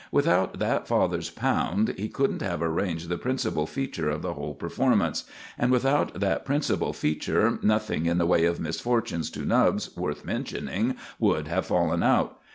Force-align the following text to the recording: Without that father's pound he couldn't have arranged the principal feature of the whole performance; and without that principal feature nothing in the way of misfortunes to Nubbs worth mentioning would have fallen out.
Without 0.11 0.57
that 0.57 0.87
father's 0.87 1.29
pound 1.29 1.93
he 1.95 2.09
couldn't 2.09 2.41
have 2.41 2.63
arranged 2.63 3.07
the 3.07 3.19
principal 3.19 3.67
feature 3.67 4.09
of 4.09 4.23
the 4.23 4.33
whole 4.33 4.55
performance; 4.55 5.25
and 5.59 5.71
without 5.71 6.19
that 6.19 6.43
principal 6.43 6.91
feature 6.91 7.59
nothing 7.61 8.07
in 8.07 8.17
the 8.17 8.25
way 8.25 8.45
of 8.45 8.59
misfortunes 8.59 9.29
to 9.29 9.45
Nubbs 9.45 9.95
worth 9.95 10.25
mentioning 10.25 10.95
would 11.19 11.47
have 11.47 11.67
fallen 11.67 12.01
out. 12.01 12.39